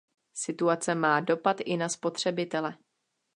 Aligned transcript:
Situace 0.33 0.95
má 0.95 1.19
dopad 1.19 1.57
i 1.61 1.77
na 1.77 1.89
spotřebitele. 1.89 2.77